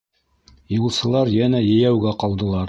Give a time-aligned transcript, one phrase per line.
[0.75, 2.59] Юлсылар йәнә йәйәүгә ҡалдылар.